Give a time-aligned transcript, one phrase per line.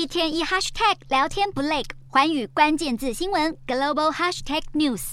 [0.00, 5.12] 一天一 hashtag 聊天不累，环宇关键字新闻 global hashtag news。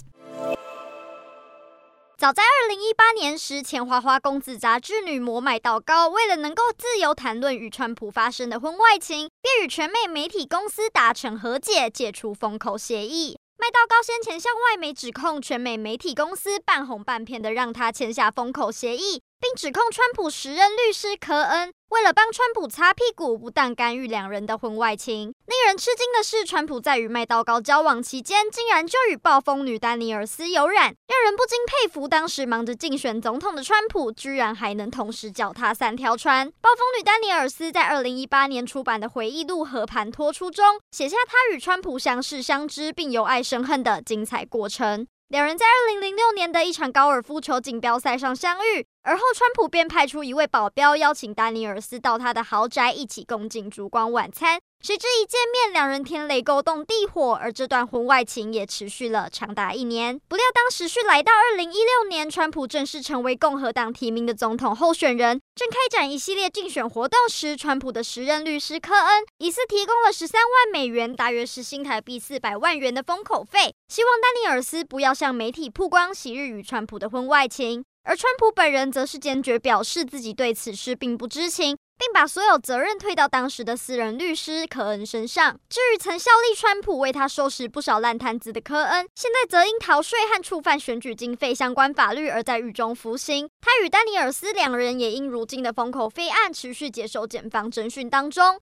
[2.17, 13.37] 早在二零一八年时，前花花公子杂志女模麦道高为了能够自由谈论与川普发生的婚外情，便与全美媒体公司达成和解，解除封口协议。
[13.57, 19.21] 麦道高先前向外媒指控全美媒体公司半哄半骗的让他签下封口协议。
[19.39, 25.33] 并指控川普时任律师科恩为了帮川普擦屁股，不但干预两人的婚外情。
[25.45, 32.05] 令人吃惊的是，川普在与麦道高交往期间，竟然就与暴风女丹尼尔斯有染，让人不禁佩服。
[32.05, 36.51] 当时忙着竞选总统的川普，居然还能同时脚踏三条船。
[36.61, 45.07] 暴风女丹尼尔斯在二零一八年出版的回忆录《和盘托出》中，写下她与川普相识相知，并由爱生恨的精彩过程。
[45.29, 48.85] 两人在二零零六年的一场高尔夫球锦标赛上相遇。
[49.07, 54.59] 而后，川普便派出一位保镖，邀请丹尼尔斯到他的豪宅一起共进烛光晚餐。
[54.83, 60.19] 谁知一见面，两人天雷勾动地火，而这段婚外情也持续了长达一年。
[60.27, 77.85] 不料，当时序来到二零一六年，川普正式成为共和党提名的总统候选人，正开展一系列竞选活动时，川普的时任律师科恩疑似提供了十三万美元，大约是新台币四百万元的封口费，希望丹尼尔斯不要向媒体曝光昔日与川普的婚外情。
[78.07, 85.59] 而川普本人则是坚决表示自己对此事并不知情，并把所有责任推到当时的私人律师科恩身上。
[85.67, 93.49] 至于曾效力川普、为他收拾不少烂摊子的科恩，现在则因逃税和触犯选举经费相关法律而在狱中服刑。
[93.59, 98.55] 他与丹尼尔斯两人也因如今的封口费案持续接受检方侦讯当中。